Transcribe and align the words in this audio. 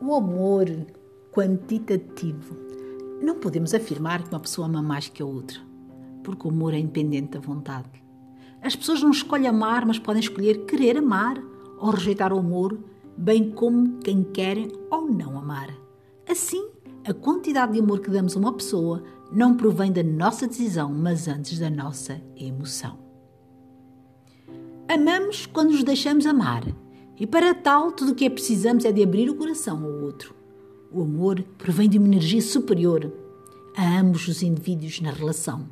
O 0.00 0.14
amor 0.14 0.66
quantitativo. 1.30 2.56
Não 3.22 3.34
podemos 3.36 3.74
afirmar 3.74 4.22
que 4.22 4.30
uma 4.30 4.40
pessoa 4.40 4.66
ama 4.66 4.80
mais 4.80 5.08
que 5.08 5.22
a 5.22 5.26
outra, 5.26 5.60
porque 6.24 6.46
o 6.48 6.50
amor 6.50 6.72
é 6.72 6.78
independente 6.78 7.32
da 7.32 7.40
vontade. 7.40 8.02
As 8.62 8.74
pessoas 8.74 9.02
não 9.02 9.10
escolhem 9.10 9.48
amar, 9.48 9.84
mas 9.84 9.98
podem 9.98 10.20
escolher 10.20 10.64
querer 10.64 10.96
amar 10.96 11.36
ou 11.78 11.90
rejeitar 11.90 12.32
o 12.32 12.38
amor, 12.38 12.78
bem 13.16 13.50
como 13.50 13.98
quem 13.98 14.22
querem 14.22 14.72
ou 14.90 15.06
não 15.06 15.38
amar. 15.38 15.68
Assim, 16.26 16.66
a 17.06 17.12
quantidade 17.12 17.72
de 17.72 17.80
amor 17.80 18.00
que 18.00 18.10
damos 18.10 18.34
a 18.34 18.38
uma 18.38 18.54
pessoa 18.54 19.02
não 19.30 19.54
provém 19.54 19.92
da 19.92 20.02
nossa 20.02 20.46
decisão, 20.46 20.92
mas 20.92 21.28
antes 21.28 21.58
da 21.58 21.68
nossa 21.68 22.20
emoção. 22.36 22.98
Amamos 24.88 25.46
quando 25.46 25.70
nos 25.70 25.84
deixamos 25.84 26.26
amar, 26.26 26.64
e 27.20 27.26
para 27.26 27.54
tal, 27.54 27.92
tudo 27.92 28.12
o 28.12 28.14
que 28.14 28.24
é 28.24 28.30
precisamos 28.30 28.86
é 28.86 28.90
de 28.90 29.02
abrir 29.02 29.28
o 29.28 29.34
coração 29.34 29.84
ao 29.84 30.02
outro. 30.02 30.34
O 30.90 31.02
amor 31.02 31.44
provém 31.58 31.86
de 31.86 31.98
uma 31.98 32.08
energia 32.08 32.40
superior 32.40 33.12
a 33.76 34.00
ambos 34.00 34.26
os 34.26 34.42
indivíduos 34.42 35.02
na 35.02 35.10
relação, 35.10 35.68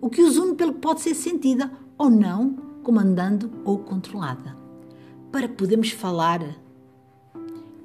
o 0.00 0.08
que 0.08 0.22
os 0.22 0.36
une 0.36 0.54
pelo 0.54 0.74
que 0.74 0.78
pode 0.78 1.00
ser 1.00 1.14
sentida 1.14 1.72
ou 1.98 2.08
não, 2.08 2.54
comandando 2.84 3.50
ou 3.64 3.78
controlada. 3.78 4.56
Para 5.32 5.48
podermos 5.48 5.90
falar 5.90 6.40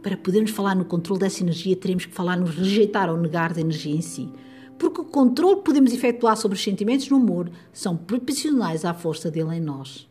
para 0.04 0.16
podermos 0.16 0.52
falar 0.52 0.76
no 0.76 0.86
controle 0.86 1.20
dessa 1.20 1.42
energia, 1.42 1.76
teremos 1.76 2.06
que 2.06 2.14
falar 2.14 2.38
no 2.38 2.46
rejeitar 2.46 3.10
ou 3.10 3.18
negar 3.18 3.52
da 3.52 3.62
energia 3.62 3.96
em 3.96 4.02
si. 4.02 4.30
Porque 4.78 5.02
o 5.02 5.06
controle 5.06 5.58
que 5.58 5.64
podemos 5.64 5.92
efetuar 5.92 6.38
sobre 6.38 6.56
os 6.56 6.64
sentimentos 6.64 7.10
no 7.10 7.18
amor 7.18 7.50
são 7.74 7.98
proporcionais 7.98 8.86
à 8.86 8.94
força 8.94 9.32
dele 9.32 9.56
em 9.56 9.60
nós. 9.60 10.08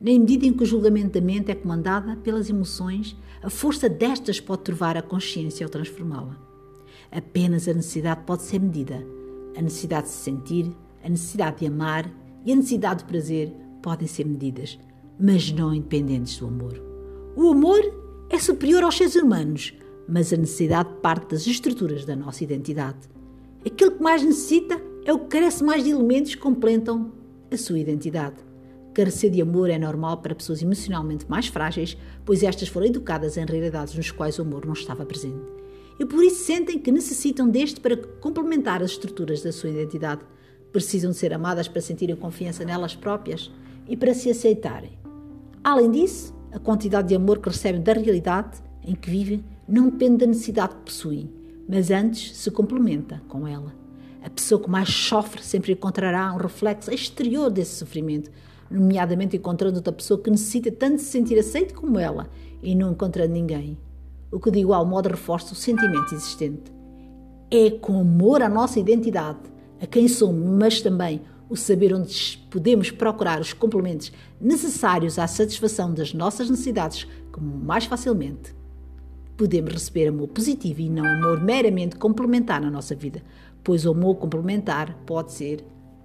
Na 0.00 0.10
medida 0.10 0.44
em 0.46 0.52
que 0.52 0.62
o 0.62 0.66
julgamento 0.66 1.18
da 1.18 1.24
mente 1.24 1.50
é 1.50 1.54
comandada 1.54 2.16
pelas 2.16 2.50
emoções, 2.50 3.16
a 3.42 3.48
força 3.48 3.88
destas 3.88 4.40
pode 4.40 4.62
turvar 4.62 4.96
a 4.96 5.02
consciência 5.02 5.64
ou 5.64 5.70
transformá-la. 5.70 6.36
Apenas 7.10 7.68
a 7.68 7.74
necessidade 7.74 8.22
pode 8.26 8.42
ser 8.42 8.58
medida. 8.58 9.06
A 9.56 9.62
necessidade 9.62 10.06
de 10.06 10.12
se 10.12 10.24
sentir, 10.24 10.70
a 11.02 11.08
necessidade 11.08 11.60
de 11.60 11.66
amar 11.66 12.10
e 12.44 12.52
a 12.52 12.56
necessidade 12.56 13.00
de 13.00 13.04
prazer 13.06 13.52
podem 13.82 14.08
ser 14.08 14.24
medidas, 14.24 14.78
mas 15.18 15.52
não 15.52 15.72
independentes 15.72 16.38
do 16.38 16.48
amor. 16.48 16.82
O 17.36 17.50
amor 17.50 17.80
é 18.30 18.38
superior 18.38 18.82
aos 18.82 18.96
seres 18.96 19.14
humanos, 19.14 19.74
mas 20.08 20.32
a 20.32 20.36
necessidade 20.36 20.88
parte 21.00 21.30
das 21.30 21.46
estruturas 21.46 22.04
da 22.04 22.16
nossa 22.16 22.42
identidade. 22.42 23.08
Aquilo 23.64 23.92
que 23.92 24.02
mais 24.02 24.22
necessita 24.22 24.80
é 25.04 25.12
o 25.12 25.20
que 25.20 25.28
carece 25.28 25.62
mais 25.62 25.84
de 25.84 25.90
elementos 25.90 26.34
que 26.34 26.40
completam 26.40 27.12
a 27.50 27.56
sua 27.56 27.78
identidade. 27.78 28.36
Carecer 28.94 29.28
de 29.28 29.42
amor 29.42 29.70
é 29.70 29.76
normal 29.76 30.18
para 30.18 30.36
pessoas 30.36 30.62
emocionalmente 30.62 31.28
mais 31.28 31.48
frágeis, 31.48 31.98
pois 32.24 32.44
estas 32.44 32.68
foram 32.68 32.86
educadas 32.86 33.36
em 33.36 33.44
realidades 33.44 33.92
nos 33.94 34.12
quais 34.12 34.38
o 34.38 34.42
amor 34.42 34.64
não 34.64 34.72
estava 34.72 35.04
presente. 35.04 35.44
E 35.98 36.06
por 36.06 36.22
isso 36.22 36.44
sentem 36.44 36.78
que 36.78 36.92
necessitam 36.92 37.48
deste 37.48 37.80
para 37.80 37.96
complementar 37.96 38.84
as 38.84 38.92
estruturas 38.92 39.42
da 39.42 39.50
sua 39.50 39.70
identidade. 39.70 40.22
Precisam 40.72 41.10
de 41.10 41.16
ser 41.16 41.34
amadas 41.34 41.66
para 41.66 41.80
sentirem 41.80 42.14
confiança 42.14 42.64
nelas 42.64 42.94
próprias 42.94 43.50
e 43.88 43.96
para 43.96 44.14
se 44.14 44.30
aceitarem. 44.30 44.96
Além 45.64 45.90
disso, 45.90 46.32
a 46.52 46.60
quantidade 46.60 47.08
de 47.08 47.16
amor 47.16 47.40
que 47.40 47.48
recebem 47.48 47.82
da 47.82 47.94
realidade 47.94 48.62
em 48.84 48.94
que 48.94 49.10
vivem 49.10 49.44
não 49.66 49.88
depende 49.88 50.18
da 50.18 50.26
necessidade 50.26 50.76
que 50.76 50.82
possuem, 50.82 51.32
mas 51.68 51.90
antes 51.90 52.36
se 52.36 52.48
complementa 52.48 53.20
com 53.26 53.46
ela. 53.46 53.74
A 54.22 54.30
pessoa 54.30 54.60
que 54.60 54.70
mais 54.70 54.88
sofre 54.88 55.42
sempre 55.42 55.72
encontrará 55.72 56.32
um 56.32 56.36
reflexo 56.36 56.92
exterior 56.92 57.50
desse 57.50 57.76
sofrimento, 57.76 58.30
nomeadamente 58.74 59.36
encontrando 59.36 59.76
outra 59.76 59.92
pessoa 59.92 60.20
que 60.20 60.30
necessita 60.30 60.70
tanto 60.70 60.98
se 60.98 61.06
sentir 61.06 61.38
aceito 61.38 61.74
como 61.74 61.98
ela 61.98 62.28
e 62.62 62.74
não 62.74 62.92
encontrando 62.92 63.32
ninguém. 63.32 63.78
O 64.30 64.40
que 64.40 64.50
de 64.50 64.58
igual 64.58 64.84
modo 64.84 65.08
reforça 65.08 65.52
o 65.52 65.56
sentimento 65.56 66.14
existente. 66.14 66.72
É 67.50 67.70
com 67.70 68.00
amor 68.00 68.42
à 68.42 68.48
nossa 68.48 68.80
identidade, 68.80 69.38
a 69.80 69.86
quem 69.86 70.08
somos, 70.08 70.58
mas 70.58 70.80
também 70.80 71.22
o 71.48 71.56
saber 71.56 71.94
onde 71.94 72.38
podemos 72.50 72.90
procurar 72.90 73.40
os 73.40 73.52
complementos 73.52 74.12
necessários 74.40 75.18
à 75.18 75.26
satisfação 75.26 75.92
das 75.92 76.12
nossas 76.12 76.50
necessidades 76.50 77.06
como 77.30 77.56
mais 77.56 77.84
facilmente. 77.84 78.54
Podemos 79.36 79.72
receber 79.72 80.08
amor 80.08 80.28
positivo 80.28 80.80
e 80.80 80.88
não 80.88 81.04
amor 81.04 81.40
meramente 81.40 81.96
complementar 81.96 82.60
na 82.60 82.70
nossa 82.70 82.94
vida, 82.94 83.22
pois 83.62 83.84
o 83.84 83.90
amor 83.90 84.16
complementar 84.16 84.96
pode 85.04 85.32
ser 85.32 85.64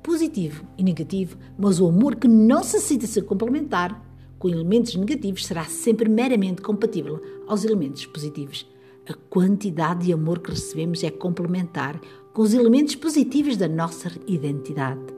positivo 0.10 0.66
e 0.76 0.82
negativo, 0.82 1.38
mas 1.56 1.80
o 1.80 1.88
amor 1.88 2.16
que 2.16 2.28
não 2.28 2.58
necessita 2.58 3.06
ser 3.06 3.26
complementar 3.26 4.04
com 4.40 4.50
elementos 4.50 4.96
negativos 4.96 5.46
será 5.46 5.66
sempre 5.66 6.10
meramente 6.10 6.64
compatível 6.64 7.22
aos 7.48 7.64
elementos 7.64 8.08
positivos. 8.08 8.68
A 9.08 9.14
quantidade 9.30 10.08
de 10.08 10.14
amor 10.14 10.40
que 10.40 10.50
recebemos 10.50 11.04
é 11.04 11.12
complementar 11.12 12.02
com 12.34 12.42
os 12.42 12.56
elementos 12.56 12.96
positivos 12.96 13.56
da 13.56 13.68
nossa 13.68 14.12
identidade. 14.26 15.14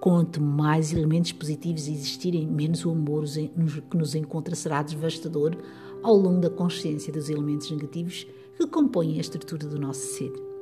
Quanto 0.00 0.40
mais 0.40 0.92
elementos 0.92 1.32
positivos 1.32 1.88
existirem, 1.88 2.46
menos 2.46 2.84
o 2.84 2.92
amor 2.92 3.24
que 3.24 3.96
nos 3.96 4.14
encontra 4.14 4.54
será 4.54 4.80
devastador 4.84 5.56
ao 6.04 6.14
longo 6.14 6.40
da 6.40 6.50
consciência 6.50 7.12
dos 7.12 7.28
elementos 7.28 7.68
negativos 7.68 8.28
que 8.56 8.64
compõem 8.68 9.18
a 9.18 9.22
estrutura 9.22 9.66
do 9.66 9.80
nosso 9.80 10.06
ser. 10.06 10.53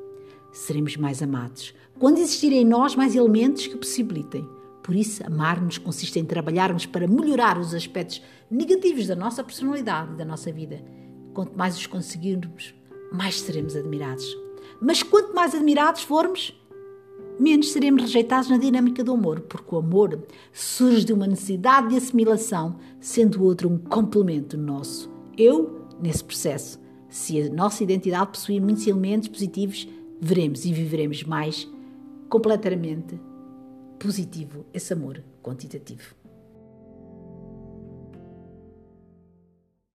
Seremos 0.53 0.97
mais 0.97 1.23
amados 1.23 1.75
quando 1.99 2.19
existirem 2.19 2.63
em 2.63 2.65
nós 2.65 2.95
mais 2.95 3.15
elementos 3.15 3.67
que 3.67 3.77
possibilitem. 3.77 4.49
Por 4.83 4.95
isso, 4.95 5.25
amar-nos 5.25 5.79
consiste 5.79 6.19
em 6.19 6.25
trabalharmos 6.25 6.85
para 6.85 7.07
melhorar 7.07 7.59
os 7.59 7.73
aspectos 7.75 8.21
negativos 8.51 9.07
da 9.07 9.15
nossa 9.15 9.45
personalidade 9.45 10.13
e 10.13 10.17
da 10.17 10.25
nossa 10.25 10.51
vida. 10.51 10.83
Quanto 11.33 11.57
mais 11.57 11.77
os 11.77 11.87
conseguirmos, 11.87 12.75
mais 13.13 13.41
seremos 13.41 13.77
admirados. 13.77 14.27
Mas 14.81 15.03
quanto 15.03 15.33
mais 15.33 15.55
admirados 15.55 16.03
formos, 16.03 16.61
menos 17.39 17.71
seremos 17.71 18.03
rejeitados 18.03 18.51
na 18.51 18.59
dinâmica 18.59 19.05
do 19.05 19.13
amor, 19.13 19.41
porque 19.43 19.75
o 19.75 19.79
amor 19.79 20.25
surge 20.53 21.05
de 21.05 21.13
uma 21.13 21.27
necessidade 21.27 21.91
de 21.91 21.97
assimilação, 21.97 22.77
sendo 22.99 23.41
o 23.41 23.45
outro 23.45 23.69
um 23.69 23.79
complemento 23.79 24.59
nosso. 24.59 25.09
Eu, 25.39 25.87
nesse 26.01 26.25
processo, 26.25 26.81
se 27.09 27.41
a 27.41 27.49
nossa 27.49 27.85
identidade 27.85 28.33
possuir 28.33 28.61
muitos 28.61 28.87
elementos 28.87 29.29
positivos, 29.29 29.87
veremos 30.25 30.65
e 30.65 30.73
viveremos 30.73 31.25
mais 31.25 31.69
completamente 32.29 33.21
positivo 33.99 34.65
esse 34.73 34.93
amor 34.93 35.21
quantitativo. 35.43 36.22